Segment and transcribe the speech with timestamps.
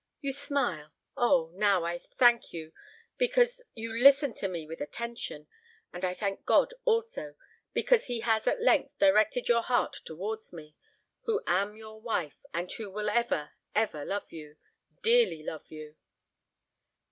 [0.19, 1.51] You smile—oh!
[1.53, 2.73] now I thank you,
[3.19, 5.47] because you listen to me with attention;
[5.93, 7.35] and I thank God also,
[7.71, 10.73] because he has at length directed your heart towards me,
[11.25, 15.95] who am your wife, and who will ever, ever love you—dearly love you!"